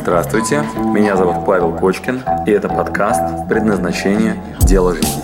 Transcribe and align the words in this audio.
Здравствуйте, 0.00 0.62
меня 0.94 1.16
зовут 1.16 1.44
Павел 1.44 1.76
Кочкин, 1.76 2.22
и 2.46 2.52
это 2.52 2.68
подкаст 2.68 3.48
«Предназначение. 3.48 4.40
Дело 4.60 4.94
жизни». 4.94 5.22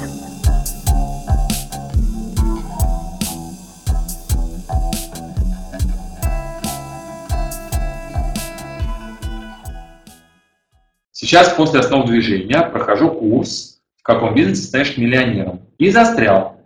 Сейчас 11.12 11.50
после 11.50 11.78
основ 11.78 12.04
движения 12.06 12.60
прохожу 12.62 13.10
курс 13.10 13.80
«В 14.00 14.02
каком 14.02 14.34
бизнесе 14.34 14.64
станешь 14.64 14.98
миллионером» 14.98 15.60
и 15.78 15.90
застрял. 15.90 16.60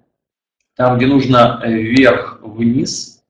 Там, 0.76 0.96
где 0.96 1.06
нужно 1.06 1.60
вверх-вниз 1.62 3.22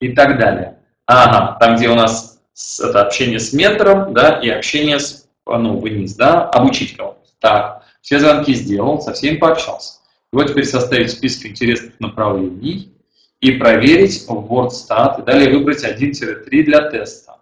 и 0.00 0.12
так 0.12 0.38
далее. 0.38 0.78
Ага, 1.04 1.58
там, 1.58 1.74
где 1.74 1.88
у 1.88 1.96
нас 1.96 2.33
это 2.80 3.02
общение 3.02 3.38
с 3.38 3.52
ментором, 3.52 4.14
да, 4.14 4.40
и 4.40 4.48
общение 4.48 4.98
с, 4.98 5.28
ну, 5.46 5.78
вниз, 5.78 6.14
да, 6.14 6.48
обучить 6.48 6.96
кого-то. 6.96 7.20
Так, 7.40 7.84
все 8.00 8.20
звонки 8.20 8.54
сделал, 8.54 9.00
со 9.00 9.12
всеми 9.12 9.36
пообщался. 9.36 10.00
И 10.32 10.36
вот 10.36 10.48
теперь 10.48 10.64
составить 10.64 11.10
список 11.10 11.46
интересных 11.46 11.98
направлений 12.00 12.92
и 13.40 13.52
проверить 13.52 14.24
в 14.26 14.30
WordStat, 14.30 15.20
и 15.20 15.24
далее 15.24 15.56
выбрать 15.56 15.84
1-3 15.84 16.62
для 16.62 16.90
теста. 16.90 17.40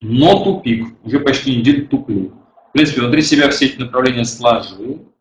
Но 0.00 0.44
тупик, 0.44 0.86
уже 1.02 1.20
почти 1.20 1.56
неделю 1.56 1.88
туплю. 1.88 2.32
В 2.68 2.72
принципе, 2.72 3.00
внутри 3.00 3.22
себя 3.22 3.48
все 3.50 3.66
эти 3.66 3.78
направления 3.78 4.24
сложил, 4.24 5.12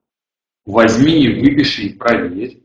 возьми 0.66 1.24
и 1.24 1.40
выпиши 1.40 1.84
и 1.84 1.94
проверь. 1.94 2.64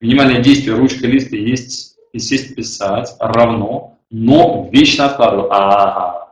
Минимальное 0.00 0.42
действие 0.42 0.76
ручка 0.76 1.06
листа 1.06 1.36
есть 1.36 1.96
и 2.12 2.18
сесть 2.18 2.54
писать 2.54 3.14
равно 3.20 3.97
но 4.10 4.68
вечно 4.72 5.06
откладываю. 5.06 5.52
Ага. 5.52 6.28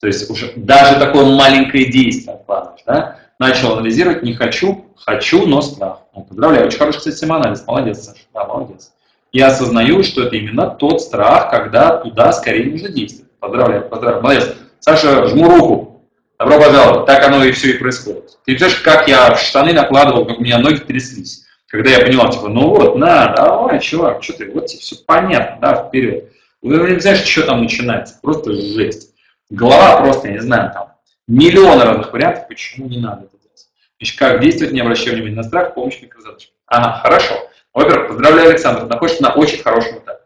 То 0.00 0.06
есть 0.06 0.30
уже 0.30 0.52
даже 0.56 0.98
такое 0.98 1.26
маленькое 1.26 1.86
действие 1.86 2.36
откладываешь, 2.36 2.82
да? 2.86 3.18
Начал 3.38 3.74
анализировать, 3.74 4.22
не 4.22 4.34
хочу, 4.34 4.86
хочу, 4.96 5.46
но 5.46 5.60
страх. 5.62 6.00
Ну, 6.14 6.22
поздравляю, 6.24 6.66
очень 6.66 6.78
хороший, 6.78 6.98
кстати, 6.98 7.14
самоанализ. 7.14 7.66
Молодец, 7.66 8.00
Саша, 8.00 8.22
да, 8.34 8.44
молодец. 8.44 8.92
Я 9.32 9.48
осознаю, 9.48 10.02
что 10.02 10.24
это 10.24 10.36
именно 10.36 10.68
тот 10.68 11.00
страх, 11.00 11.50
когда 11.50 11.98
туда 11.98 12.32
скорее 12.32 12.70
нужно 12.70 12.88
действовать. 12.88 13.30
Поздравляю, 13.38 13.88
поздравляю, 13.88 14.22
молодец. 14.22 14.54
Саша, 14.80 15.26
жму 15.26 15.48
руку. 15.48 16.02
Добро 16.38 16.58
пожаловать. 16.58 17.06
Так 17.06 17.22
оно 17.26 17.44
и 17.44 17.52
все 17.52 17.72
и 17.72 17.78
происходит. 17.78 18.38
Ты 18.44 18.52
видишь, 18.52 18.76
как 18.76 19.06
я 19.08 19.34
в 19.34 19.40
штаны 19.40 19.74
накладывал, 19.74 20.24
как 20.24 20.38
у 20.38 20.42
меня 20.42 20.58
ноги 20.58 20.78
тряслись. 20.78 21.44
Когда 21.66 21.90
я 21.90 22.00
понимал, 22.00 22.30
типа, 22.30 22.48
ну 22.48 22.70
вот, 22.70 22.96
на, 22.96 23.34
давай, 23.34 23.78
чувак, 23.78 24.22
что 24.22 24.32
ты, 24.32 24.50
вот 24.50 24.66
тебе 24.66 24.80
все 24.80 24.96
понятно, 25.06 25.58
да, 25.60 25.84
вперед. 25.84 26.30
Вы 26.62 26.90
не 26.90 27.00
знаете, 27.00 27.24
что 27.24 27.46
там 27.46 27.62
начинается. 27.62 28.18
Просто 28.20 28.52
жесть. 28.52 29.14
Голова 29.48 30.00
просто, 30.00 30.28
я 30.28 30.34
не 30.34 30.40
знаю, 30.40 30.72
там 30.72 30.92
миллионы 31.26 31.84
разных 31.84 32.12
вариантов, 32.12 32.48
почему 32.48 32.88
не 32.88 32.98
надо 32.98 33.24
это 33.24 33.36
делать. 33.38 33.68
Значит, 33.98 34.18
как 34.18 34.40
действовать, 34.40 34.72
не 34.72 34.80
обращая 34.80 35.14
внимания 35.14 35.36
на 35.36 35.42
страх, 35.42 35.74
помощь 35.74 36.00
микрозадачам. 36.00 36.52
Ага, 36.66 37.00
хорошо. 37.02 37.34
Во-первых, 37.72 38.08
поздравляю, 38.08 38.50
Александр, 38.50 38.86
находишься 38.86 39.22
на 39.22 39.34
очень 39.34 39.62
хорошем 39.62 39.98
этапе. 39.98 40.24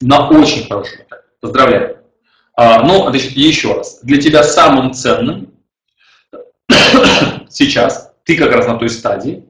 На 0.00 0.28
очень 0.28 0.66
хорошем 0.66 1.02
этапе. 1.02 1.24
Поздравляю. 1.40 1.98
А, 2.54 2.82
ну, 2.82 3.08
значит, 3.10 3.32
еще 3.32 3.74
раз. 3.74 4.00
Для 4.02 4.20
тебя 4.20 4.42
самым 4.42 4.92
ценным 4.92 5.54
сейчас, 7.48 8.14
ты 8.24 8.36
как 8.36 8.52
раз 8.52 8.66
на 8.66 8.78
той 8.78 8.88
стадии, 8.88 9.48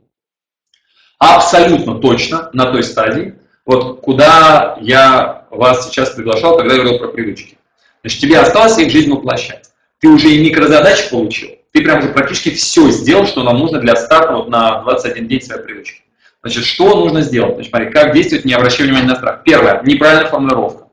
абсолютно 1.18 1.98
точно 1.98 2.50
на 2.52 2.70
той 2.70 2.82
стадии, 2.82 3.38
вот 3.66 4.00
куда 4.00 4.78
я 4.80 5.46
вас 5.50 5.86
сейчас 5.86 6.10
приглашал, 6.10 6.56
когда 6.56 6.74
я 6.74 6.80
говорил 6.80 6.98
про 7.00 7.08
привычки. 7.08 7.58
Значит, 8.02 8.20
тебе 8.20 8.38
осталось 8.38 8.78
их 8.78 8.90
жизнь 8.90 9.10
воплощать. 9.10 9.70
Ты 9.98 10.08
уже 10.08 10.30
и 10.30 10.42
микрозадачи 10.42 11.10
получил, 11.10 11.50
ты 11.72 11.82
прям 11.82 11.98
уже 11.98 12.08
практически 12.10 12.50
все 12.50 12.90
сделал, 12.90 13.26
что 13.26 13.42
нам 13.42 13.58
нужно 13.58 13.80
для 13.80 13.96
старта 13.96 14.32
вот 14.32 14.48
на 14.48 14.82
21 14.82 15.28
день 15.28 15.42
своей 15.42 15.62
привычки. 15.62 16.02
Значит, 16.42 16.64
что 16.64 16.94
нужно 16.96 17.22
сделать? 17.22 17.54
Значит, 17.54 17.70
смотри, 17.70 17.90
как 17.90 18.14
действовать, 18.14 18.44
не 18.44 18.52
обращая 18.52 18.86
внимания 18.86 19.08
на 19.08 19.16
страх. 19.16 19.42
Первое, 19.44 19.82
неправильная 19.82 20.28
формулировка. 20.28 20.86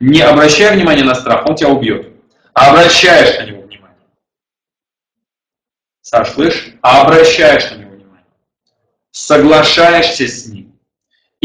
Не 0.00 0.20
обращай 0.20 0.74
внимания 0.74 1.04
на 1.04 1.14
страх, 1.14 1.46
он 1.46 1.54
тебя 1.54 1.68
убьет. 1.68 2.12
обращаешь 2.52 3.38
на 3.38 3.44
него 3.44 3.62
внимание. 3.62 3.96
Саш, 6.02 6.30
слышишь? 6.30 6.74
обращаешь 6.82 7.70
на 7.70 7.76
него 7.76 7.90
внимание. 7.92 8.26
Соглашаешься 9.12 10.26
с 10.26 10.46
ним. 10.46 10.75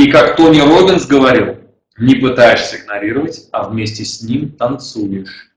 И 0.01 0.09
как 0.09 0.35
Тони 0.35 0.59
Робинс 0.59 1.06
говорил, 1.06 1.57
не 1.95 2.16
пытаешься 2.16 2.78
игнорировать, 2.78 3.47
а 3.51 3.69
вместе 3.69 4.03
с 4.03 4.23
ним 4.23 4.50
танцуешь. 4.50 5.51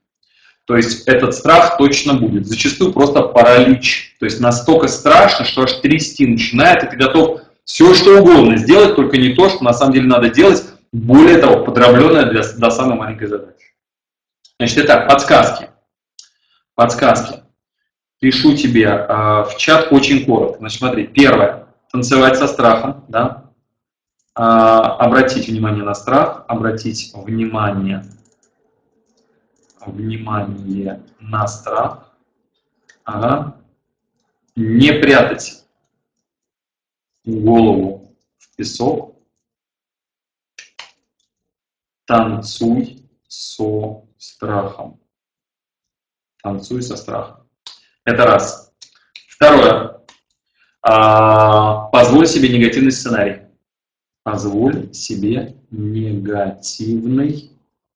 То 0.67 0.77
есть 0.77 1.09
этот 1.09 1.35
страх 1.35 1.79
точно 1.79 2.13
будет. 2.13 2.47
Зачастую 2.47 2.93
просто 2.93 3.23
паралич. 3.23 4.15
То 4.21 4.27
есть 4.27 4.41
настолько 4.41 4.89
страшно, 4.89 5.47
что 5.47 5.63
аж 5.63 5.73
трясти 5.75 6.27
начинает, 6.27 6.85
и 6.85 6.89
ты 6.89 6.97
готов 6.97 7.41
все 7.65 7.95
что 7.95 8.21
угодно 8.21 8.59
сделать, 8.59 8.97
только 8.97 9.17
не 9.17 9.31
то, 9.31 9.49
что 9.49 9.65
на 9.65 9.73
самом 9.73 9.95
деле 9.95 10.09
надо 10.09 10.29
делать, 10.29 10.63
более 10.93 11.39
того, 11.39 11.65
подробленное 11.65 12.27
для, 12.27 12.43
до 12.43 12.69
самой 12.69 12.99
маленькой 12.99 13.29
задачи. 13.29 13.73
Значит, 14.59 14.85
итак, 14.85 15.09
подсказки. 15.09 15.71
Подсказки. 16.75 17.41
Пишу 18.21 18.55
тебе 18.55 18.85
э, 18.89 19.07
в 19.09 19.55
чат 19.57 19.89
очень 19.91 20.27
коротко. 20.27 20.59
Значит, 20.59 20.79
смотри, 20.81 21.07
первое. 21.07 21.67
Танцевать 21.91 22.37
со 22.37 22.47
страхом, 22.47 23.07
да, 23.09 23.44
обратить 24.35 25.49
внимание 25.49 25.85
на 25.85 25.95
страх, 25.95 26.45
обратить 26.49 27.13
внимание, 27.15 28.05
внимание 29.87 31.03
на 31.21 31.47
страх, 31.47 32.17
ага. 33.05 33.57
не 34.57 34.93
прятать 34.93 35.65
голову 37.25 38.17
в 38.39 38.57
песок, 38.57 39.17
танцуй 42.05 43.09
со 43.29 44.05
страхом. 44.19 45.01
Танцуй 46.43 46.83
со 46.83 46.97
страхом. 46.97 47.49
Это 48.05 48.25
раз. 48.25 48.73
Второе. 49.29 50.01
А, 50.83 51.87
позволь 51.89 52.27
себе 52.27 52.51
негативный 52.51 52.93
сценарий 52.93 53.44
позволь 54.25 54.93
себе 54.93 55.55
негативный 55.71 57.53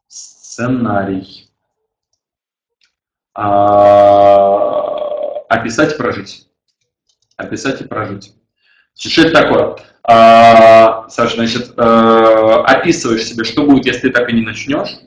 сценарий. 0.07 1.51
А, 3.35 4.75
описать 5.49 5.95
и 5.95 5.97
прожить. 5.97 6.47
Описать 7.37 7.81
и 7.81 7.85
прожить. 7.85 8.35
Что 8.97 9.23
это 9.23 9.33
такое? 9.43 9.77
А, 10.03 11.09
Саша, 11.09 11.37
значит, 11.37 11.73
а, 11.77 12.65
описываешь 12.65 13.25
себе, 13.25 13.45
что 13.45 13.65
будет, 13.65 13.87
если 13.87 14.09
ты 14.09 14.11
так 14.11 14.29
и 14.29 14.35
не 14.35 14.43
начнешь. 14.43 14.99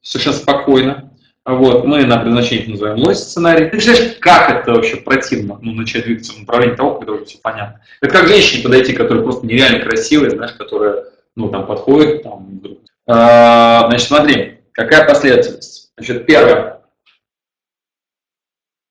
Совершенно 0.00 0.36
спокойно. 0.36 1.13
Вот, 1.46 1.84
мы 1.84 2.06
на 2.06 2.16
предназначение 2.16 2.70
называем 2.70 3.00
лось 3.00 3.18
сценарий. 3.18 3.66
Ты 3.66 3.72
представляешь, 3.72 4.16
как 4.18 4.50
это 4.50 4.72
вообще 4.72 4.96
противно, 4.96 5.58
ну, 5.60 5.72
начать 5.72 6.04
двигаться 6.04 6.32
в 6.32 6.40
направлении 6.40 6.74
того, 6.74 6.94
когда 6.94 7.12
уже 7.12 7.26
все 7.26 7.38
понятно. 7.42 7.82
Это 8.00 8.12
как 8.12 8.28
женщине 8.28 8.62
подойти, 8.62 8.94
которая 8.94 9.22
просто 9.22 9.46
нереально 9.46 9.84
красивая, 9.84 10.30
знаешь, 10.30 10.52
которая, 10.52 11.04
ну, 11.36 11.50
там, 11.50 11.66
подходит, 11.66 12.22
там, 12.22 12.46
вдруг. 12.46 12.78
А, 13.06 13.88
значит, 13.88 14.08
смотри, 14.08 14.60
какая 14.72 15.06
последовательность. 15.06 15.92
Значит, 15.98 16.24
первое. 16.24 16.80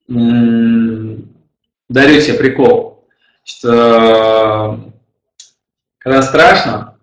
Дарю 0.08 2.22
себе 2.22 2.38
прикол. 2.38 3.08
Значит, 3.46 3.66
э, 3.66 4.78
когда 5.98 6.22
страшно, 6.22 7.00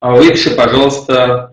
выпиши, 0.00 0.56
пожалуйста, 0.56 1.51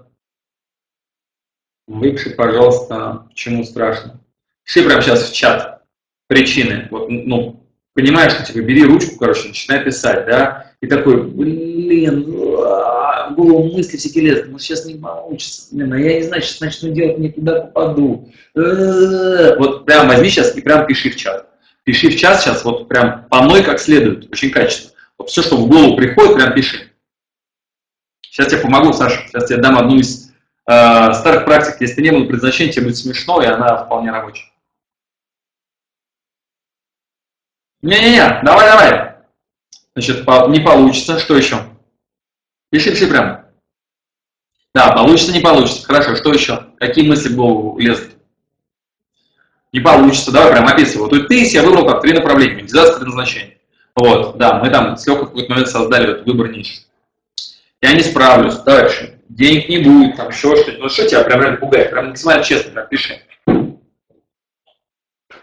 Выпиши, 1.90 2.30
пожалуйста, 2.30 3.26
чему 3.34 3.64
страшно. 3.64 4.20
Пиши 4.64 4.84
прямо 4.86 5.02
сейчас 5.02 5.28
в 5.28 5.34
чат 5.34 5.82
причины. 6.28 6.88
Вот, 6.92 7.10
ну, 7.10 7.64
понимаешь, 7.96 8.34
что 8.34 8.46
типа 8.46 8.60
бери 8.60 8.84
ручку, 8.84 9.18
короче, 9.18 9.48
начинай 9.48 9.84
писать, 9.84 10.28
да, 10.28 10.72
и 10.82 10.88
такой, 10.88 11.24
блин, 11.24 12.26
в 12.26 13.34
голову 13.36 13.76
мысли 13.76 13.98
всякие 13.98 14.26
лезут, 14.26 14.52
ну 14.52 14.60
сейчас 14.60 14.86
не 14.86 14.96
получится, 14.96 15.76
блин, 15.76 15.92
а 15.92 16.00
я 16.00 16.18
не 16.18 16.24
знаю, 16.24 16.44
сейчас 16.44 16.60
начну 16.62 16.94
делать, 16.94 17.18
не 17.18 17.30
туда 17.30 17.62
попаду. 17.62 18.32
Вот 18.54 19.86
прям 19.86 20.10
возьми 20.10 20.30
сейчас 20.30 20.56
и 20.56 20.62
прям 20.62 20.86
пиши 20.86 21.10
в 21.10 21.16
чат. 21.16 21.50
Пиши 21.86 22.12
в 22.12 22.16
чат 22.16 22.40
сейчас, 22.40 22.64
вот 22.64 22.88
прям 22.88 23.26
по 23.32 23.42
мной 23.42 23.64
как 23.64 23.80
следует, 23.80 24.32
очень 24.32 24.52
качественно. 24.52 24.94
Вот 25.18 25.32
все, 25.32 25.42
что 25.42 25.58
в 25.58 25.68
голову 25.68 25.98
приходит, 25.98 26.36
прям 26.36 26.54
пиши. 26.54 26.92
Сейчас 28.22 28.54
я 28.54 28.60
помогу, 28.60 28.94
Саша, 28.94 29.28
сейчас 29.28 29.50
я 29.50 29.58
дам 29.58 29.80
одну 29.80 29.98
из 29.98 30.29
э, 30.70 31.14
старых 31.14 31.46
практик, 31.46 31.82
если 31.82 32.02
не 32.02 32.12
было 32.12 32.26
предназначения, 32.26 32.72
тебе 32.72 32.86
будет 32.86 32.98
смешно, 32.98 33.42
и 33.42 33.46
она 33.46 33.86
вполне 33.86 34.12
рабочая. 34.12 34.52
Не-не-не, 37.82 38.42
давай-давай. 38.44 39.16
Значит, 39.96 40.28
не 40.50 40.60
получится. 40.60 41.20
Что 41.20 41.36
еще? 41.36 41.58
Пиши, 42.70 42.92
пиши 42.92 43.08
прям. 43.08 43.46
Да, 44.74 44.92
получится, 44.92 45.34
не 45.34 45.40
получится. 45.40 45.86
Хорошо, 45.86 46.16
что 46.16 46.34
еще? 46.34 46.68
Какие 46.78 47.08
мысли 47.08 47.34
в 47.34 47.80
лезут? 47.80 48.20
не 49.72 49.80
получится, 49.80 50.32
давай 50.32 50.52
прям 50.52 50.68
описывай. 50.68 51.10
Вот 51.10 51.28
ты 51.28 51.46
себе 51.46 51.62
выбрал 51.62 51.86
как 51.86 52.02
три 52.02 52.14
направления, 52.14 52.56
монетизация 52.56 52.98
предназначения. 52.98 53.58
Вот, 53.96 54.38
да, 54.38 54.60
мы 54.60 54.70
там 54.70 54.98
с 54.98 55.06
Лехой 55.06 55.24
в 55.24 55.28
какой-то 55.28 55.50
момент 55.50 55.70
создали 55.70 56.12
этот 56.12 56.26
выбор 56.26 56.50
ниш. 56.52 56.86
Я 57.82 57.94
не 57.94 58.02
справлюсь, 58.02 58.56
дальше, 58.58 59.19
денег 59.30 59.70
не 59.70 59.78
будет, 59.78 60.18
там 60.18 60.30
еще 60.30 60.56
что-то. 60.56 60.78
Ну 60.80 60.90
что 60.90 61.08
тебя 61.08 61.24
прям 61.24 61.42
реально 61.42 61.58
пугает? 61.58 61.92
Прям 61.92 62.10
максимально 62.10 62.44
честно 62.44 62.72
прям 62.72 62.88
пиши. 62.88 63.22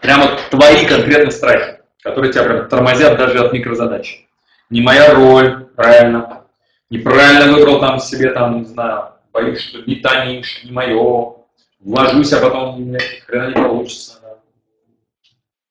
Прямо 0.01 0.37
твои 0.51 0.85
конкретные 0.85 1.31
страхи, 1.31 1.79
которые 2.03 2.31
тебя 2.31 2.43
прям 2.43 2.69
тормозят 2.69 3.17
даже 3.17 3.39
от 3.43 3.53
микрозадач. 3.53 4.25
Не 4.69 4.81
моя 4.81 5.13
роль, 5.13 5.65
правильно. 5.75 6.43
Неправильно 6.89 7.53
выбрал 7.53 7.79
там 7.79 7.99
себе, 7.99 8.31
там, 8.31 8.59
не 8.59 8.65
знаю, 8.65 9.13
боюсь, 9.33 9.59
что 9.59 9.79
не 9.81 9.95
та 9.95 10.25
ниша, 10.25 10.65
не 10.65 10.71
мое. 10.71 11.33
Вложусь, 11.79 12.33
а 12.33 12.41
потом 12.41 12.91
ни 12.91 12.97
хрена 12.97 13.47
не 13.49 13.53
получится. 13.53 14.19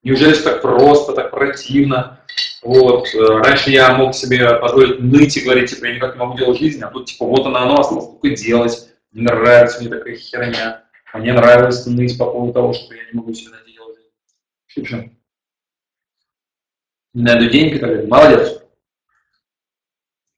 Неужели 0.03 0.35
все 0.35 0.45
так 0.45 0.63
просто, 0.63 1.13
так 1.13 1.31
противно? 1.31 2.21
Вот. 2.63 3.15
Э, 3.15 3.19
раньше 3.19 3.71
я 3.71 3.95
мог 3.95 4.15
себе 4.15 4.57
позволить 4.57 5.01
ныть 5.01 5.37
и 5.37 5.43
говорить, 5.43 5.71
типа, 5.71 5.87
я 5.87 5.95
никак 5.95 6.15
не 6.15 6.21
могу 6.21 6.37
делать 6.37 6.59
жизнь, 6.59 6.83
а 6.83 6.91
тут, 6.91 7.07
типа, 7.07 7.27
вот 7.27 7.47
она, 7.47 7.63
оно 7.63 7.81
осталось 7.81 8.07
только 8.07 8.37
делать. 8.37 8.89
Не 9.13 9.23
нравится 9.23 9.81
мне 9.81 9.89
такая 9.89 10.17
херня. 10.17 10.85
Мне 11.15 11.33
нравилось 11.33 11.87
ныть 11.87 12.19
по 12.19 12.27
поводу 12.27 12.53
того, 12.53 12.73
что 12.73 12.95
я 12.95 13.03
не 13.11 13.19
могу 13.19 13.33
себе 13.33 13.53
делать. 13.67 13.99
Шибшин. 14.67 15.17
Не 17.15 17.23
найду 17.23 17.49
денег 17.49 17.77
и 17.77 17.79
так. 17.79 18.09
Молодец. 18.09 18.63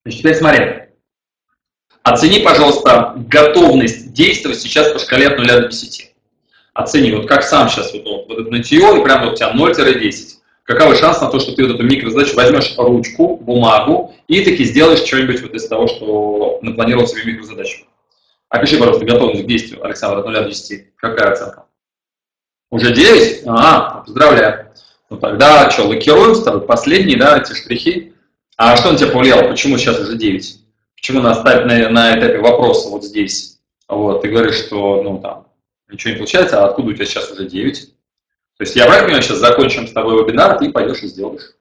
Значит, 0.05 0.21
теперь 0.21 0.35
смотри. 0.37 0.89
Оцени, 2.05 2.39
пожалуйста, 2.41 3.15
готовность 3.17 4.13
действовать 4.13 4.61
сейчас 4.61 4.93
по 4.93 4.99
шкале 4.99 5.27
от 5.27 5.39
0 5.39 5.47
до 5.47 5.69
10. 5.69 6.15
Оцени, 6.73 7.13
вот 7.13 7.27
как 7.27 7.43
сам 7.43 7.69
сейчас 7.69 7.93
вот, 7.93 8.29
вот 8.29 8.39
это 8.39 8.51
нытье, 8.51 8.79
и 8.79 9.03
прямо 9.03 9.25
вот 9.25 9.33
у 9.33 9.37
тебя 9.37 9.53
0-10. 9.53 10.38
Каковы 10.69 10.97
шанс 10.97 11.19
на 11.23 11.31
то, 11.31 11.41
что 11.41 11.53
ты 11.53 11.67
вот 11.67 11.77
эту 11.77 11.83
микрозадачу 11.83 12.37
возьмешь 12.37 12.75
ручку, 12.77 13.39
бумагу 13.39 14.15
и 14.27 14.45
таки 14.45 14.65
сделаешь 14.65 14.99
что-нибудь 14.99 15.41
вот 15.41 15.55
из 15.55 15.67
того, 15.67 15.87
что 15.87 16.59
напланировал 16.61 17.07
себе 17.07 17.33
микрозадачу. 17.33 17.87
Опиши, 18.51 18.77
пожалуйста, 18.77 19.07
готовность 19.07 19.45
к 19.45 19.47
действию, 19.47 19.83
Александр, 19.83 20.19
от 20.19 20.27
0 20.27 20.35
до 20.35 20.45
10. 20.45 20.95
Какая 20.97 21.33
оценка? 21.33 21.65
Уже 22.71 22.93
9? 22.93 23.45
А, 23.47 24.03
поздравляю. 24.05 24.71
Ну 25.09 25.17
тогда 25.17 25.71
что, 25.71 25.89
лакируем 25.89 26.35
второй, 26.35 26.61
последний, 26.61 27.17
да, 27.17 27.39
эти 27.39 27.55
штрихи. 27.55 28.13
А 28.59 28.77
что 28.77 28.93
на 28.93 28.99
тебя 28.99 29.11
повлияло? 29.11 29.49
Почему 29.49 29.79
сейчас 29.79 29.99
уже 29.99 30.19
9? 30.19 30.59
Почему 30.97 31.33
ставить 31.33 31.65
на, 31.65 31.89
на 31.89 32.19
этапе 32.19 32.41
вопроса 32.41 32.91
вот 32.91 33.05
здесь? 33.05 33.59
Вот, 33.89 34.21
ты 34.21 34.29
говоришь, 34.29 34.67
что, 34.67 35.03
ну, 35.03 35.19
там, 35.19 35.47
ничего 35.91 36.11
не 36.13 36.19
получается, 36.19 36.63
а 36.63 36.69
откуда 36.69 36.91
у 36.91 36.93
тебя 36.93 37.07
сейчас 37.07 37.33
уже 37.33 37.49
9? 37.49 37.95
То 38.59 38.65
есть 38.65 38.75
я 38.75 38.87
правильно 38.87 39.07
понимаю, 39.07 39.23
сейчас 39.23 39.39
закончим 39.39 39.87
с 39.87 39.93
тобой 39.93 40.21
вебинар, 40.21 40.59
ты 40.59 40.73
пойдешь 40.73 41.03
и 41.05 41.07
сделаешь. 41.07 41.53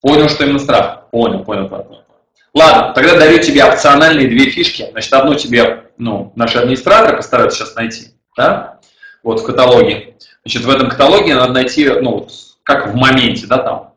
Понял, 0.00 0.28
что 0.28 0.44
именно 0.44 0.58
страх? 0.58 1.08
Понял, 1.10 1.44
понял, 1.44 1.68
понял. 1.68 2.04
Ладно, 2.52 2.92
тогда 2.92 3.16
дарю 3.16 3.38
тебе 3.38 3.64
опциональные 3.64 4.28
две 4.28 4.50
фишки. 4.50 4.88
Значит, 4.90 5.12
одну 5.12 5.34
тебе, 5.34 5.90
ну, 5.98 6.32
наши 6.34 6.58
администраторы 6.58 7.16
постараются 7.16 7.60
сейчас 7.60 7.76
найти, 7.76 8.08
да, 8.36 8.80
вот 9.22 9.40
в 9.40 9.44
каталоге. 9.44 10.16
Значит, 10.42 10.64
в 10.64 10.70
этом 10.70 10.88
каталоге 10.88 11.34
надо 11.34 11.52
найти, 11.52 11.88
ну, 11.88 12.28
как 12.64 12.88
в 12.88 12.96
моменте, 12.96 13.46
да, 13.46 13.58
там, 13.58 13.94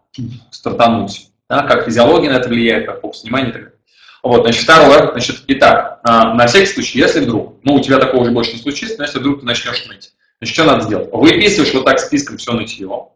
стартануть, 0.52 1.32
да, 1.50 1.64
как 1.64 1.86
физиология 1.86 2.30
на 2.30 2.38
это 2.38 2.50
влияет, 2.50 2.86
как 2.86 3.02
фокус 3.02 3.24
внимания 3.24 3.52
так 3.52 3.62
далее. 3.64 3.77
Вот, 4.24 4.44
значит, 4.44 4.64
второе, 4.64 5.12
значит, 5.12 5.44
итак, 5.48 6.00
а, 6.04 6.34
на 6.34 6.48
всякий 6.48 6.74
случай, 6.74 7.00
если 7.00 7.22
вдруг, 7.22 7.56
ну, 7.64 7.76
у 7.76 7.82
тебя 7.82 7.98
такого 7.98 8.22
уже 8.22 8.32
больше 8.32 8.54
не 8.54 8.60
случится, 8.60 8.98
но 8.98 9.04
если 9.04 9.20
вдруг 9.20 9.42
ты 9.42 9.46
начнешь 9.46 9.86
ныть, 9.86 10.14
значит, 10.40 10.54
что 10.54 10.66
надо 10.66 10.82
сделать? 10.82 11.10
Выписываешь 11.12 11.74
вот 11.74 11.86
так 11.86 12.00
списком 12.00 12.38
все 12.38 12.54
нытье, 12.54 13.10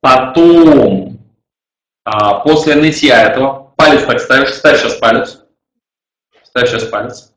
потом, 0.00 1.18
а, 2.04 2.40
после 2.40 2.76
нытья 2.76 3.22
этого, 3.22 3.72
палец 3.76 4.04
так 4.04 4.20
ставишь, 4.20 4.54
ставь 4.54 4.80
сейчас 4.80 4.94
палец, 4.94 5.40
ставь 6.44 6.68
сейчас 6.68 6.84
палец, 6.84 7.32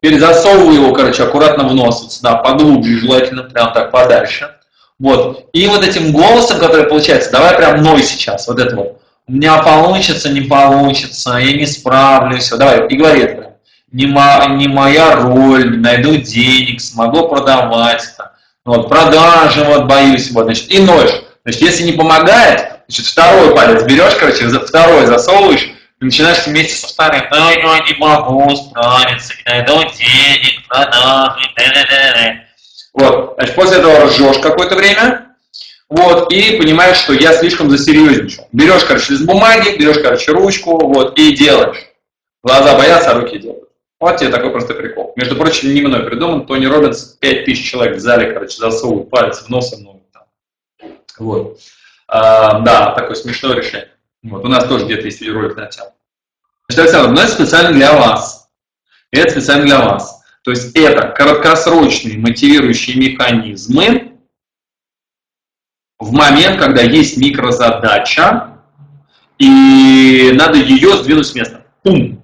перезасовывай 0.00 0.74
его, 0.74 0.92
короче, 0.92 1.22
аккуратно 1.22 1.68
в 1.68 1.74
нос, 1.74 2.02
вот 2.02 2.12
сюда, 2.12 2.36
поглубже 2.36 2.98
желательно, 2.98 3.44
прям 3.44 3.72
так 3.72 3.90
подальше, 3.92 4.56
вот. 4.98 5.48
И 5.52 5.66
вот 5.68 5.86
этим 5.86 6.12
голосом, 6.12 6.58
который 6.58 6.86
получается, 6.86 7.30
давай 7.30 7.56
прям 7.56 7.82
ной 7.82 8.02
сейчас, 8.02 8.48
вот 8.48 8.58
это 8.58 8.76
вот. 8.76 8.95
У 9.28 9.32
меня 9.32 9.58
получится, 9.58 10.28
не 10.28 10.42
получится, 10.42 11.36
я 11.38 11.52
не 11.56 11.66
справлюсь. 11.66 12.48
Давай, 12.48 12.86
и 12.86 12.96
говори 12.96 13.22
это. 13.22 13.56
Не, 13.90 14.06
мо, 14.06 14.46
не 14.50 14.68
моя 14.68 15.16
роль, 15.16 15.72
не 15.72 15.78
найду 15.78 16.16
денег, 16.16 16.80
смогу 16.80 17.28
продавать 17.28 18.04
это. 18.04 18.32
Вот, 18.64 18.88
продажи, 18.88 19.64
вот, 19.64 19.86
боюсь, 19.86 20.30
вот, 20.30 20.44
значит, 20.44 20.70
и 20.70 20.80
ноешь. 20.80 21.22
Значит, 21.44 21.62
если 21.62 21.84
не 21.84 21.92
помогает, 21.92 22.82
значит, 22.88 23.06
второй 23.06 23.54
палец 23.54 23.82
берешь, 23.84 24.14
короче, 24.14 24.48
второй 24.48 25.06
засовываешь, 25.06 25.70
и 26.00 26.04
начинаешь 26.04 26.46
вместе 26.46 26.74
со 26.74 26.88
вторым, 26.88 27.22
ну, 27.30 27.50
я 27.50 27.84
не 27.84 27.96
могу 27.98 28.54
справиться, 28.54 29.34
не 29.34 29.52
найду 29.52 29.82
денег, 29.92 30.66
продажи, 30.68 31.48
да, 31.56 31.64
да, 31.72 32.12
да. 32.14 32.34
Вот, 32.92 33.34
значит, 33.38 33.54
после 33.54 33.78
этого 33.78 34.06
ржешь 34.06 34.38
какое-то 34.38 34.76
время, 34.76 35.25
вот, 35.88 36.32
и 36.32 36.58
понимаешь, 36.58 36.96
что 36.96 37.12
я 37.12 37.32
слишком 37.32 37.70
засерьезничал. 37.70 38.48
Берешь, 38.52 38.84
короче, 38.84 39.12
лист 39.12 39.24
бумаги, 39.24 39.76
берешь, 39.78 39.98
короче, 39.98 40.32
ручку, 40.32 40.78
вот, 40.86 41.18
и 41.18 41.34
делаешь. 41.36 41.86
Глаза 42.42 42.76
боятся, 42.76 43.10
а 43.12 43.20
руки 43.20 43.38
делают. 43.38 43.68
Вот 43.98 44.16
тебе 44.18 44.30
такой 44.30 44.50
простой 44.50 44.76
прикол. 44.76 45.12
Между 45.16 45.36
прочим, 45.36 45.72
не 45.72 45.80
мной 45.80 46.04
придуман. 46.04 46.46
Тони 46.46 46.66
Робинс, 46.66 47.16
5000 47.20 47.70
человек 47.70 47.96
в 47.96 48.00
зале, 48.00 48.32
короче, 48.32 48.56
засовывают 48.58 49.10
пальцы 49.10 49.44
в 49.44 49.48
нос 49.48 49.72
и 49.72 49.82
ноги. 49.82 50.02
Вот. 51.18 51.58
А, 52.08 52.60
да, 52.60 52.92
такое 52.92 53.14
смешное 53.14 53.56
решение. 53.56 53.90
Вот, 54.22 54.44
у 54.44 54.48
нас 54.48 54.66
тоже 54.66 54.84
где-то 54.84 55.04
есть 55.04 55.20
видеоролик 55.20 55.56
на 55.56 55.66
тему. 55.66 55.92
Значит, 56.68 56.84
Александр, 56.84 57.12
ну 57.12 57.20
это 57.20 57.32
специально 57.32 57.72
для 57.72 57.92
вас. 57.92 58.48
Это 59.12 59.30
специально 59.30 59.64
для 59.64 59.80
вас. 59.80 60.22
То 60.42 60.50
есть 60.50 60.76
это 60.76 61.08
краткосрочные 61.08 62.18
мотивирующие 62.18 62.96
механизмы 62.96 64.15
в 65.98 66.12
момент, 66.12 66.58
когда 66.58 66.82
есть 66.82 67.16
микрозадача, 67.16 68.58
и 69.38 70.30
надо 70.34 70.58
ее 70.58 70.96
сдвинуть 70.96 71.26
с 71.26 71.34
места. 71.34 71.64
Пум. 71.82 72.22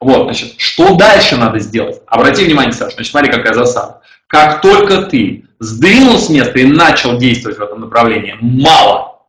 Вот, 0.00 0.24
значит, 0.24 0.54
что 0.58 0.96
дальше 0.96 1.36
надо 1.36 1.58
сделать? 1.60 2.02
Обрати 2.06 2.44
внимание, 2.44 2.72
Саша, 2.72 2.96
значит, 2.96 3.10
смотри, 3.10 3.30
какая 3.30 3.54
засада. 3.54 4.00
Как 4.26 4.60
только 4.60 5.02
ты 5.02 5.46
сдвинул 5.58 6.18
с 6.18 6.28
места 6.28 6.58
и 6.58 6.64
начал 6.64 7.18
действовать 7.18 7.58
в 7.58 7.62
этом 7.62 7.80
направлении, 7.80 8.36
мало, 8.40 9.22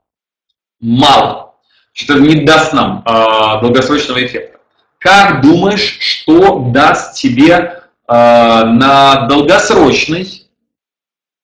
мало. 0.79 1.53
Это 2.01 2.19
не 2.19 2.43
даст 2.43 2.73
нам 2.73 3.03
э, 3.05 3.61
долгосрочного 3.61 4.25
эффекта. 4.25 4.59
Как 4.97 5.41
думаешь, 5.41 5.97
что 5.99 6.71
даст 6.71 7.15
тебе 7.15 7.83
Э, 8.07 8.65
на 8.65 9.27
долгосрочной 9.27 10.47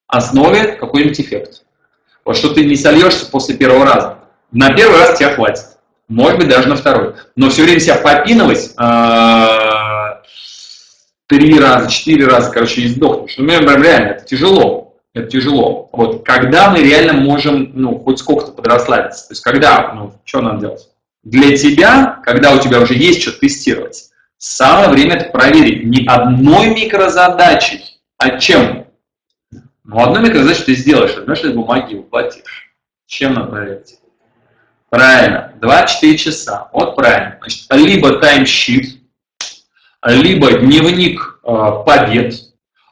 основе 0.08 0.74
какой-нибудь 0.74 1.20
эффект. 1.22 1.66
Вот 2.26 2.38
что 2.38 2.54
ты 2.54 2.66
не 2.66 2.76
сольешься 2.76 3.26
после 3.26 3.56
первого 3.56 3.86
раза. 3.86 4.20
На 4.52 4.74
первый 4.74 5.00
раз 5.00 5.18
тебя 5.18 5.34
хватит. 5.34 5.66
Может 6.08 6.40
быть, 6.40 6.50
даже 6.50 6.68
на 6.68 6.76
второй. 6.76 7.16
Но 7.36 7.50
все 7.50 7.64
время 7.64 7.80
себя 7.80 7.96
попинывать 7.96 8.72
э, 8.78 9.48
три 11.28 11.60
раза, 11.60 11.90
четыре 11.90 12.26
раза, 12.28 12.52
короче, 12.52 12.82
и 12.82 12.88
сдохнешь. 12.88 13.36
Ну, 13.38 13.46
прям 13.46 13.84
реально, 13.84 14.08
это 14.10 14.26
тяжело. 14.26 14.96
Это 15.14 15.28
тяжело. 15.28 15.90
Вот 15.92 16.26
когда 16.26 16.70
мы 16.70 16.80
реально 16.80 17.14
можем, 17.14 17.72
ну, 17.74 18.00
хоть 18.00 18.20
сколько-то 18.20 18.52
подрасслабиться. 18.52 19.28
То 19.28 19.32
есть 19.34 19.44
когда, 19.44 19.94
ну, 19.94 20.14
что 20.26 20.42
нам 20.42 20.60
делать? 20.60 20.90
Для 21.24 21.56
тебя, 21.56 22.20
когда 22.24 22.54
у 22.54 22.60
тебя 22.60 22.80
уже 22.80 22.96
есть 22.96 23.22
что 23.22 23.32
тестировать, 23.32 24.10
Самое 24.40 24.88
время 24.88 25.18
это 25.18 25.32
проверить 25.32 25.84
не 25.84 26.08
одной 26.08 26.70
микрозадачей, 26.70 28.00
а 28.18 28.40
чем? 28.40 28.79
Ну, 29.92 30.04
одну 30.04 30.22
микрозадачу 30.22 30.66
ты 30.66 30.76
сделаешь, 30.76 31.18
одной 31.18 31.36
лишь 31.36 31.52
бумаги 31.52 31.96
воплотишь. 31.96 32.76
Чем 33.08 33.34
надо 33.34 33.48
проверить? 33.48 33.96
Правильно, 34.92 35.52
2-4 35.60 36.16
часа. 36.16 36.70
Вот 36.74 36.96
правильно. 36.96 37.40
Значит, 37.42 37.66
либо 37.72 38.20
таймшит, 38.20 39.00
либо 40.06 40.52
дневник 40.60 41.40
э, 41.44 41.72
побед, 41.88 42.36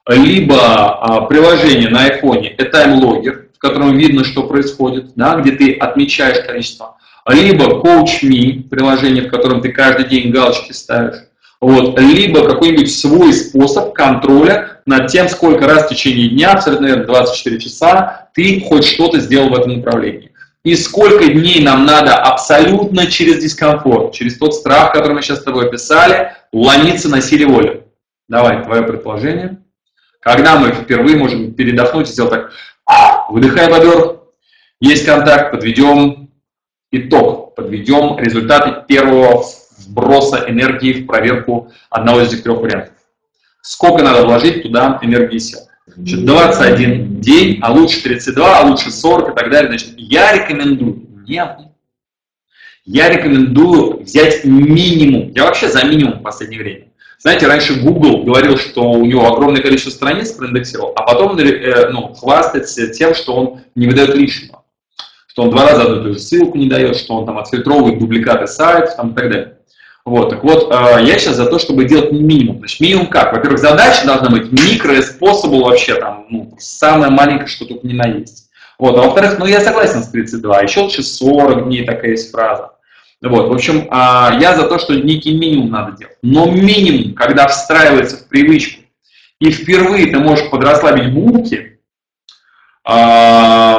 либо 0.07 0.55
э, 0.55 1.27
приложение 1.29 1.89
на 1.89 2.05
айфоне, 2.05 2.49
это 2.49 2.71
таймлогер, 2.71 3.49
в 3.53 3.59
котором 3.59 3.95
видно, 3.95 4.23
что 4.23 4.47
происходит, 4.47 5.13
да, 5.15 5.35
где 5.35 5.51
ты 5.51 5.73
отмечаешь 5.73 6.43
количество, 6.47 6.97
либо 7.27 7.79
CoachMe, 7.79 8.69
приложение, 8.69 9.27
в 9.27 9.29
котором 9.29 9.61
ты 9.61 9.71
каждый 9.71 10.05
день 10.05 10.31
галочки 10.31 10.71
ставишь, 10.71 11.26
вот, 11.59 11.99
либо 11.99 12.47
какой-нибудь 12.47 12.93
свой 12.93 13.33
способ 13.33 13.93
контроля 13.93 14.81
над 14.85 15.07
тем, 15.07 15.27
сколько 15.27 15.67
раз 15.67 15.85
в 15.85 15.89
течение 15.89 16.29
дня, 16.29 16.51
абсолютно 16.51 16.87
наверное, 16.87 17.07
24 17.07 17.59
часа, 17.59 18.29
ты 18.33 18.61
хоть 18.61 18.85
что-то 18.85 19.19
сделал 19.19 19.49
в 19.49 19.57
этом 19.57 19.77
направлении. 19.77 20.31
И 20.63 20.75
сколько 20.75 21.25
дней 21.25 21.63
нам 21.63 21.85
надо 21.85 22.15
абсолютно 22.15 23.07
через 23.07 23.41
дискомфорт, 23.41 24.13
через 24.13 24.37
тот 24.37 24.53
страх, 24.53 24.91
который 24.91 25.13
мы 25.13 25.21
сейчас 25.21 25.39
с 25.39 25.43
тобой 25.43 25.67
описали, 25.67 26.33
ломиться 26.51 27.09
на 27.09 27.21
силе 27.21 27.47
воли. 27.47 27.83
Давай, 28.27 28.63
твое 28.63 28.83
предположение. 28.83 29.57
Когда 30.19 30.59
мы 30.59 30.73
впервые 30.73 31.15
можем 31.15 31.53
передохнуть 31.53 32.09
и 32.09 32.11
сделать 32.11 32.31
так, 32.31 32.51
выдыхая 33.29 33.69
бобер, 33.69 34.19
есть 34.81 35.05
контакт, 35.05 35.51
подведем 35.51 36.29
итог, 36.91 37.55
подведем 37.55 38.19
результаты 38.19 38.83
первого 38.87 39.43
вброса 39.87 40.45
энергии 40.47 40.93
в 40.93 41.07
проверку 41.07 41.71
одного 41.89 42.21
из 42.21 42.33
этих 42.33 42.43
трех 42.43 42.59
вариантов. 42.59 42.93
Сколько 43.61 44.03
надо 44.03 44.25
вложить 44.25 44.63
туда 44.63 44.99
энергии 45.01 45.35
и 45.35 45.39
сил? 45.39 45.59
Значит, 45.87 46.25
21 46.25 47.21
день, 47.21 47.59
а 47.61 47.71
лучше 47.71 48.03
32, 48.03 48.59
а 48.59 48.63
лучше 48.65 48.91
40 48.91 49.31
и 49.31 49.35
так 49.35 49.49
далее. 49.49 49.69
Значит, 49.69 49.93
я 49.97 50.33
рекомендую, 50.33 51.07
нет, 51.27 51.57
я 52.87 53.09
рекомендую 53.09 54.03
взять 54.03 54.45
минимум. 54.45 55.31
Я 55.35 55.43
вообще 55.43 55.67
за 55.67 55.85
минимум 55.85 56.19
в 56.19 56.23
последнее 56.23 56.61
время. 56.61 56.87
Знаете, 57.19 57.47
раньше 57.47 57.81
Google 57.81 58.23
говорил, 58.23 58.57
что 58.57 58.91
у 58.91 59.05
него 59.05 59.27
огромное 59.27 59.61
количество 59.61 59.89
страниц 59.89 60.31
проиндексировал, 60.31 60.93
а 60.95 61.01
потом 61.01 61.37
э, 61.37 61.89
ну, 61.89 62.13
хвастается 62.13 62.87
тем, 62.87 63.13
что 63.13 63.35
он 63.35 63.61
не 63.75 63.87
выдает 63.87 64.15
лишнего. 64.15 64.63
Что 65.27 65.43
он 65.43 65.49
два 65.49 65.67
раза 65.67 65.83
одну 65.83 65.99
и 65.99 66.03
ту 66.03 66.13
же 66.13 66.19
ссылку 66.19 66.57
не 66.57 66.69
дает, 66.69 66.95
что 66.95 67.15
он 67.15 67.25
там 67.25 67.37
отфильтровывает 67.39 67.99
дубликаты 67.99 68.47
сайтов 68.47 68.95
там, 68.95 69.11
и 69.11 69.15
так 69.15 69.31
далее. 69.31 69.56
Вот, 70.07 70.29
так 70.29 70.41
вот, 70.41 70.71
э, 70.71 71.03
я 71.03 71.19
сейчас 71.19 71.35
за 71.35 71.47
то, 71.47 71.59
чтобы 71.59 71.83
делать 71.83 72.13
минимум. 72.13 72.59
Значит, 72.59 72.79
минимум 72.79 73.07
как? 73.07 73.33
Во-первых, 73.33 73.59
задача 73.59 74.05
должна 74.05 74.29
быть 74.29 74.53
микро 74.53 75.01
способу 75.01 75.65
вообще 75.65 75.95
там, 75.95 76.25
ну, 76.29 76.55
самое 76.59 77.11
маленькое, 77.11 77.47
что 77.47 77.65
тут 77.65 77.83
не 77.83 77.93
на 77.93 78.07
есть. 78.07 78.49
Вот, 78.79 78.97
а 78.97 79.01
во-вторых, 79.01 79.37
ну, 79.37 79.45
я 79.45 79.59
согласен 79.59 80.01
с 80.01 80.07
32, 80.07 80.61
еще 80.61 80.79
лучше 80.79 81.03
40 81.03 81.65
дней, 81.65 81.83
такая 81.83 82.11
есть 82.11 82.31
фраза. 82.31 82.71
Вот, 83.21 83.49
в 83.49 83.51
общем, 83.51 83.85
а, 83.89 84.37
я 84.39 84.55
за 84.55 84.69
то, 84.69 84.79
что 84.79 84.95
некий 84.95 85.37
минимум 85.37 85.71
надо 85.71 85.97
делать. 85.97 86.15
Но 86.21 86.45
минимум, 86.45 87.13
когда 87.13 87.45
встраивается 87.49 88.15
в 88.15 88.29
привычку, 88.29 88.83
и 89.41 89.51
впервые 89.51 90.05
ты 90.05 90.19
можешь 90.19 90.49
подрасслабить 90.49 91.13
булки, 91.13 91.81
а, 92.85 93.77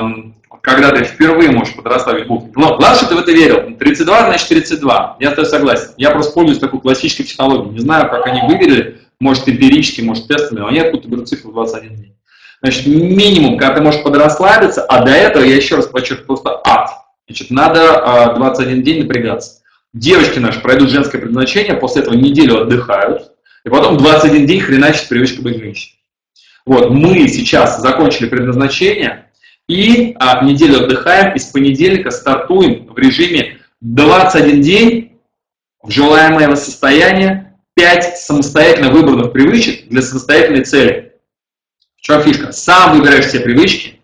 когда 0.68 0.90
ты 0.90 1.04
впервые 1.04 1.50
можешь 1.50 1.74
подрасслабить 1.74 2.26
булки. 2.26 2.50
Но 2.54 2.76
главное, 2.76 2.96
что 2.96 3.08
ты 3.08 3.14
в 3.14 3.18
это 3.18 3.32
верил. 3.32 3.76
32 3.76 4.26
значит 4.26 4.48
32. 4.48 5.16
Я 5.20 5.30
с 5.30 5.34
тобой 5.34 5.50
согласен. 5.50 5.90
Я 5.96 6.10
просто 6.10 6.32
пользуюсь 6.32 6.58
такой 6.58 6.80
классической 6.80 7.24
технологией. 7.24 7.74
Не 7.74 7.80
знаю, 7.80 8.08
как 8.08 8.26
они 8.26 8.40
выверили, 8.42 9.00
может 9.20 9.48
эмпирически, 9.48 10.00
может 10.00 10.28
тестами, 10.28 10.60
но 10.60 10.68
они 10.68 10.80
откуда 10.80 11.08
берут 11.08 11.28
цифру 11.28 11.52
21 11.52 11.96
день. 11.96 12.14
Значит, 12.60 12.86
минимум, 12.86 13.56
когда 13.56 13.76
ты 13.76 13.82
можешь 13.82 14.02
подрасслабиться, 14.02 14.82
а 14.82 15.04
до 15.04 15.12
этого, 15.12 15.44
я 15.44 15.56
еще 15.56 15.76
раз 15.76 15.86
подчеркну, 15.86 16.26
просто 16.26 16.60
ад. 16.64 16.90
Значит, 17.28 17.50
надо 17.50 18.34
21 18.36 18.80
а, 18.80 18.82
день 18.82 19.02
напрягаться. 19.02 19.60
Девочки 19.92 20.38
наши 20.38 20.60
пройдут 20.60 20.90
женское 20.90 21.18
предназначение, 21.18 21.74
после 21.74 22.02
этого 22.02 22.14
неделю 22.14 22.62
отдыхают, 22.62 23.32
и 23.64 23.68
потом 23.68 23.96
21 23.96 24.46
день 24.46 24.60
хреначит 24.60 25.08
привычка 25.08 25.42
быть 25.42 25.58
женщиной. 25.58 25.98
Вот, 26.66 26.90
мы 26.90 27.26
сейчас 27.28 27.80
закончили 27.80 28.28
предназначение, 28.28 29.27
и 29.68 30.16
а, 30.18 30.42
неделю 30.44 30.84
отдыхаем, 30.84 31.34
и 31.34 31.38
с 31.38 31.46
понедельника 31.46 32.10
стартуем 32.10 32.86
в 32.86 32.98
режиме 32.98 33.58
21 33.80 34.62
день 34.62 35.20
в 35.82 35.90
желаемое 35.90 36.56
состояние, 36.56 37.54
5 37.74 38.18
самостоятельно 38.18 38.90
выбранных 38.90 39.32
привычек 39.32 39.88
для 39.88 40.02
самостоятельной 40.02 40.64
цели. 40.64 41.12
В 41.96 42.00
чем 42.00 42.22
фишка? 42.22 42.50
Сам 42.50 42.96
выбираешь 42.96 43.26
все 43.26 43.40
привычки, 43.40 44.00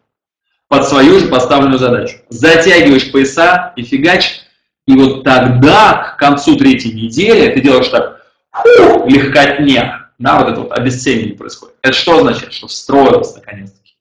под 0.68 0.86
свою 0.86 1.18
же 1.18 1.28
поставленную 1.28 1.78
задачу. 1.78 2.18
Затягиваешь 2.28 3.10
пояса 3.10 3.72
и 3.76 3.82
фигачишь, 3.82 4.42
и 4.86 4.94
вот 4.94 5.24
тогда, 5.24 6.14
к 6.14 6.18
концу 6.18 6.56
третьей 6.56 6.92
недели, 6.92 7.52
ты 7.52 7.60
делаешь 7.60 7.88
так, 7.88 8.22
фу, 8.52 9.08
легкотня, 9.08 10.10
да, 10.18 10.38
вот 10.38 10.50
это 10.50 10.60
вот 10.60 10.72
обесценивание 10.72 11.36
происходит. 11.36 11.76
Это 11.82 11.94
что 11.94 12.18
означает? 12.18 12.52
Что 12.52 12.66
встроилось 12.66 13.34
наконец-таки. 13.34 13.94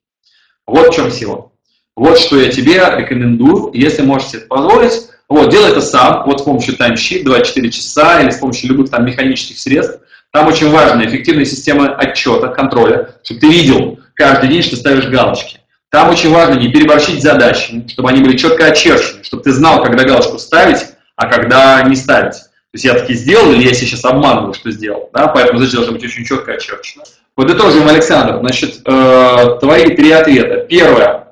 Вот 0.66 0.92
в 0.92 0.94
чем 0.94 1.10
сила. 1.10 1.50
Вот 1.96 2.18
что 2.18 2.38
я 2.40 2.50
тебе 2.50 2.74
рекомендую, 2.96 3.70
если 3.72 4.02
можешь 4.02 4.28
себе 4.28 4.40
это 4.40 4.48
позволить, 4.48 4.92
вот, 5.28 5.50
делай 5.50 5.70
это 5.70 5.80
сам, 5.80 6.24
вот 6.26 6.40
с 6.40 6.42
помощью 6.42 6.76
таймшит, 6.76 7.24
24 7.24 7.70
часа, 7.70 8.20
или 8.20 8.30
с 8.30 8.38
помощью 8.38 8.70
любых 8.70 8.90
там 8.90 9.06
механических 9.06 9.58
средств. 9.58 10.00
Там 10.32 10.48
очень 10.48 10.70
важна 10.70 11.04
эффективная 11.06 11.44
система 11.44 11.94
отчета, 11.94 12.48
контроля, 12.48 13.14
чтобы 13.22 13.40
ты 13.40 13.48
видел 13.48 14.00
каждый 14.14 14.48
день, 14.48 14.62
что 14.62 14.76
ставишь 14.76 15.06
галочки. 15.06 15.60
Там 15.90 16.10
очень 16.10 16.32
важно 16.32 16.58
не 16.58 16.68
переборщить 16.68 17.22
задачи, 17.22 17.86
чтобы 17.88 18.10
они 18.10 18.20
были 18.20 18.36
четко 18.36 18.66
очерчены, 18.66 19.22
чтобы 19.22 19.44
ты 19.44 19.52
знал, 19.52 19.82
когда 19.82 20.02
галочку 20.02 20.38
ставить, 20.38 20.80
а 21.14 21.28
когда 21.28 21.80
не 21.82 21.94
ставить. 21.94 22.34
То 22.34 22.76
есть 22.76 22.84
я 22.84 22.94
таки 22.94 23.14
сделал, 23.14 23.52
или 23.52 23.68
я 23.68 23.72
сейчас 23.72 24.04
обманываю, 24.04 24.54
что 24.54 24.72
сделал. 24.72 25.08
Да? 25.14 25.28
Поэтому 25.28 25.60
задача 25.60 25.76
должна 25.76 25.92
быть 25.92 26.04
очень 26.04 26.24
четко 26.24 26.54
очерчена. 26.54 27.04
Подытожим, 27.36 27.86
Александр. 27.86 28.38
Значит, 28.40 28.80
э, 28.84 29.58
твои 29.60 29.94
три 29.94 30.10
ответа. 30.10 30.66
Первое. 30.68 31.23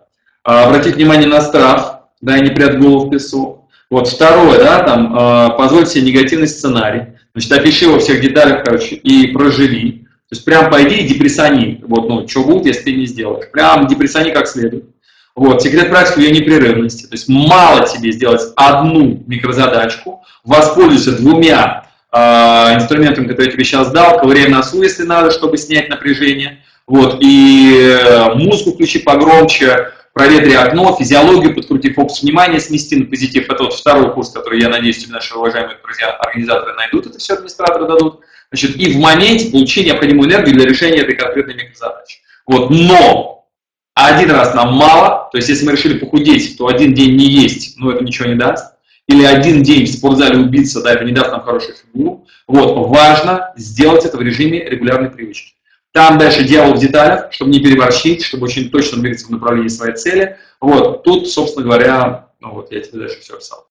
Э, 0.45 0.65
обратить 0.65 0.97
внимание 0.97 1.29
на 1.29 1.41
страх, 1.41 2.01
да, 2.21 2.37
и 2.37 2.43
не 2.43 2.51
прятать 2.51 2.81
голову 2.81 3.07
в 3.07 3.11
песок. 3.11 3.69
Вот 3.91 4.09
второе, 4.09 4.59
да, 4.59 4.83
там, 4.83 5.17
э, 5.17 5.57
позволить 5.57 5.89
себе 5.89 6.11
негативный 6.11 6.49
сценарий. 6.49 7.15
Значит, 7.35 7.53
опиши 7.53 7.89
во 7.89 7.99
всех 7.99 8.21
деталях, 8.21 8.65
короче, 8.65 8.97
и 8.97 9.29
проживи. 9.29 10.07
То 10.29 10.37
есть 10.37 10.45
прям 10.45 10.71
пойди 10.71 10.97
и 10.97 11.07
депрессани. 11.07 11.81
Вот, 11.87 12.09
ну, 12.09 12.27
что 12.27 12.43
будет, 12.43 12.67
если 12.67 12.85
ты 12.85 12.93
не 12.95 13.07
сделаешь. 13.07 13.51
Прям 13.53 13.87
депрессани 13.87 14.31
как 14.31 14.49
следует. 14.49 14.87
Вот, 15.35 15.63
секрет 15.63 15.91
практики 15.91 16.25
ее 16.25 16.31
непрерывности. 16.33 17.07
То 17.07 17.15
есть 17.15 17.29
мало 17.29 17.87
тебе 17.87 18.13
сделать 18.13 18.43
одну 18.57 19.23
микрозадачку, 19.27 20.23
воспользуйся 20.45 21.17
двумя 21.17 21.87
э, 22.13 22.19
инструментами, 22.75 23.29
которые 23.29 23.47
я 23.47 23.53
тебе 23.53 23.65
сейчас 23.65 23.93
дал, 23.93 24.19
ковыряй 24.19 24.49
носу, 24.49 24.83
если 24.83 25.05
надо, 25.05 25.31
чтобы 25.31 25.57
снять 25.57 25.89
напряжение. 25.89 26.59
Вот, 26.87 27.19
и 27.21 27.79
э, 27.79 28.35
музыку 28.35 28.73
включи 28.73 28.99
погромче, 28.99 29.93
проветри 30.13 30.55
окно, 30.55 30.97
физиологию 30.99 31.55
подкрути, 31.55 31.93
фокус 31.93 32.23
внимания 32.23 32.61
смести 32.61 32.97
на 32.97 33.07
позитив. 33.07 33.49
Это 33.51 33.65
вот 33.65 33.75
второй 33.75 34.13
курс, 34.13 34.31
который, 34.31 34.61
я 34.61 34.69
надеюсь, 34.69 35.07
наши 35.09 35.35
уважаемые 35.35 35.79
друзья, 35.83 36.11
организаторы 36.11 36.75
найдут, 36.75 37.07
это 37.07 37.19
все 37.19 37.35
администраторы 37.35 37.87
дадут. 37.87 38.21
Значит, 38.51 38.77
и 38.77 38.93
в 38.93 38.99
моменте 38.99 39.51
получить 39.51 39.87
необходимую 39.87 40.29
энергию 40.29 40.55
для 40.55 40.67
решения 40.67 41.01
этой 41.01 41.17
конкретной 41.17 41.55
микрозадачи. 41.55 42.19
Вот, 42.47 42.71
но 42.71 43.47
один 43.95 44.31
раз 44.31 44.55
нам 44.55 44.75
мало, 44.75 45.29
то 45.33 45.39
есть 45.39 45.49
если 45.49 45.65
мы 45.65 45.73
решили 45.73 45.99
похудеть, 45.99 46.57
то 46.59 46.67
один 46.67 46.93
день 46.93 47.17
не 47.17 47.27
есть, 47.27 47.79
ну 47.79 47.91
это 47.91 48.05
ничего 48.05 48.29
не 48.29 48.35
даст. 48.35 48.75
Или 49.09 49.25
один 49.25 49.63
день 49.63 49.85
в 49.85 49.91
спортзале 49.91 50.39
убиться, 50.39 50.83
да, 50.83 50.93
это 50.93 51.05
не 51.05 51.13
даст 51.13 51.31
нам 51.31 51.43
хорошую 51.43 51.77
фигуру. 51.77 52.27
Вот, 52.47 52.89
важно 52.89 53.53
сделать 53.57 54.05
это 54.05 54.17
в 54.17 54.23
режиме 54.23 54.65
регулярной 54.65 55.11
привычки. 55.11 55.55
Там 55.93 56.17
дальше 56.17 56.45
дьявол 56.45 56.75
в 56.75 56.79
деталях, 56.79 57.33
чтобы 57.33 57.51
не 57.51 57.61
переборщить, 57.61 58.25
чтобы 58.25 58.45
очень 58.45 58.71
точно 58.71 59.03
двигаться 59.03 59.27
в 59.27 59.31
направлении 59.31 59.69
своей 59.69 59.95
цели. 59.95 60.39
Вот, 60.59 61.03
тут, 61.03 61.29
собственно 61.29 61.67
говоря, 61.67 62.29
ну 62.41 62.55
вот 62.55 62.73
я 62.73 62.81
тебе 62.81 63.01
дальше 63.01 63.21
все 63.21 63.35
описал. 63.35 63.67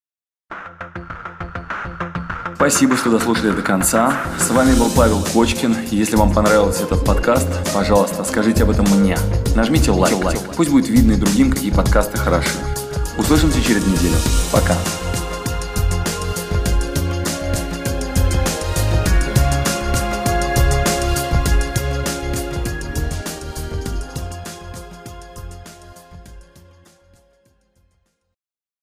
Спасибо, 2.55 2.95
что 2.95 3.09
дослушали 3.09 3.49
до 3.49 3.63
конца. 3.63 4.13
С 4.37 4.51
вами 4.51 4.77
был 4.77 4.91
Павел 4.95 5.23
Кочкин. 5.33 5.75
Если 5.89 6.15
вам 6.15 6.31
понравился 6.31 6.83
этот 6.83 7.03
подкаст, 7.03 7.47
пожалуйста, 7.73 8.23
скажите 8.23 8.63
об 8.63 8.69
этом 8.69 8.85
мне. 8.99 9.17
Нажмите 9.55 9.89
лайк. 9.89 10.15
Пусть 10.55 10.69
будет 10.69 10.89
видно 10.89 11.13
и 11.13 11.15
другим, 11.15 11.49
какие 11.49 11.71
подкасты 11.71 12.19
хороши. 12.19 12.59
Услышимся 13.17 13.63
через 13.63 13.83
неделю. 13.87 14.15
Пока. 14.51 14.75